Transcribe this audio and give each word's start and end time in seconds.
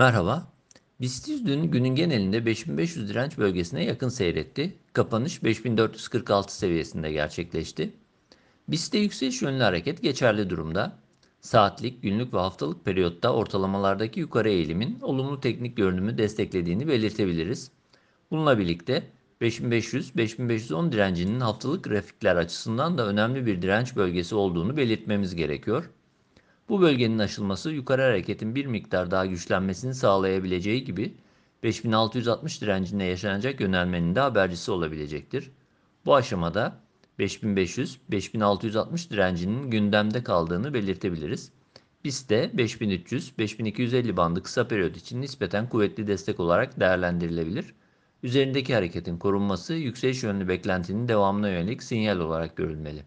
Merhaba. 0.00 0.46
BIST 1.00 1.28
dün 1.28 1.62
günün 1.62 1.94
genelinde 1.94 2.46
5500 2.46 3.08
direnç 3.08 3.38
bölgesine 3.38 3.84
yakın 3.84 4.08
seyretti. 4.08 4.76
Kapanış 4.92 5.44
5446 5.44 6.56
seviyesinde 6.56 7.12
gerçekleşti. 7.12 7.92
BIST'te 8.68 8.98
yükseliş 8.98 9.42
yönlü 9.42 9.62
hareket 9.62 10.02
geçerli 10.02 10.50
durumda. 10.50 10.98
Saatlik, 11.40 12.02
günlük 12.02 12.34
ve 12.34 12.38
haftalık 12.38 12.84
periyotta 12.84 13.32
ortalamalardaki 13.32 14.20
yukarı 14.20 14.48
eğilimin 14.48 14.98
olumlu 15.02 15.40
teknik 15.40 15.76
görünümü 15.76 16.18
desteklediğini 16.18 16.88
belirtebiliriz. 16.88 17.70
Bununla 18.30 18.58
birlikte 18.58 19.02
5500-5510 19.40 20.92
direncinin 20.92 21.40
haftalık 21.40 21.84
grafikler 21.84 22.36
açısından 22.36 22.98
da 22.98 23.06
önemli 23.06 23.46
bir 23.46 23.62
direnç 23.62 23.96
bölgesi 23.96 24.34
olduğunu 24.34 24.76
belirtmemiz 24.76 25.34
gerekiyor. 25.34 25.90
Bu 26.70 26.80
bölgenin 26.80 27.18
aşılması 27.18 27.70
yukarı 27.70 28.02
hareketin 28.02 28.54
bir 28.54 28.66
miktar 28.66 29.10
daha 29.10 29.26
güçlenmesini 29.26 29.94
sağlayabileceği 29.94 30.84
gibi 30.84 31.14
5660 31.62 32.62
direncinde 32.62 33.04
yaşanacak 33.04 33.60
yönelmenin 33.60 34.14
de 34.14 34.20
habercisi 34.20 34.70
olabilecektir. 34.70 35.50
Bu 36.06 36.14
aşamada 36.14 36.80
5500-5660 37.18 39.10
direncinin 39.10 39.70
gündemde 39.70 40.24
kaldığını 40.24 40.74
belirtebiliriz. 40.74 41.52
BIST 42.04 42.30
de 42.30 42.50
5300-5250 42.54 44.16
bandı 44.16 44.42
kısa 44.42 44.68
periyot 44.68 44.96
için 44.96 45.20
nispeten 45.20 45.68
kuvvetli 45.68 46.06
destek 46.06 46.40
olarak 46.40 46.80
değerlendirilebilir. 46.80 47.74
Üzerindeki 48.22 48.74
hareketin 48.74 49.18
korunması 49.18 49.74
yükseliş 49.74 50.22
yönlü 50.22 50.48
beklentinin 50.48 51.08
devamına 51.08 51.48
yönelik 51.48 51.82
sinyal 51.82 52.18
olarak 52.18 52.56
görülmeli. 52.56 53.04